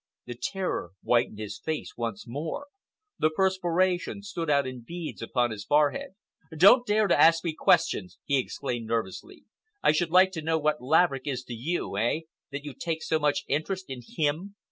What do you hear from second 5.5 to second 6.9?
his forehead. "Don't